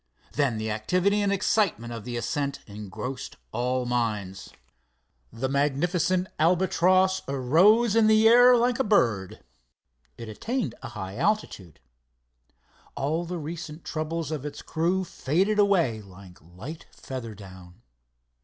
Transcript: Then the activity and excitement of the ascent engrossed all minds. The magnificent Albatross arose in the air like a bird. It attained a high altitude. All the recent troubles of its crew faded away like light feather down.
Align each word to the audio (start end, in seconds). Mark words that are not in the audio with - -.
Then 0.31 0.57
the 0.57 0.71
activity 0.71 1.21
and 1.21 1.31
excitement 1.31 1.93
of 1.93 2.05
the 2.05 2.17
ascent 2.17 2.61
engrossed 2.65 3.37
all 3.51 3.85
minds. 3.85 4.49
The 5.31 5.47
magnificent 5.47 6.25
Albatross 6.39 7.21
arose 7.27 7.95
in 7.95 8.07
the 8.07 8.27
air 8.27 8.55
like 8.57 8.79
a 8.79 8.83
bird. 8.83 9.43
It 10.17 10.27
attained 10.27 10.73
a 10.81 10.87
high 10.89 11.17
altitude. 11.17 11.79
All 12.95 13.25
the 13.25 13.37
recent 13.37 13.83
troubles 13.85 14.31
of 14.31 14.43
its 14.43 14.63
crew 14.63 15.03
faded 15.03 15.59
away 15.59 16.01
like 16.01 16.41
light 16.41 16.87
feather 16.91 17.35
down. 17.35 17.83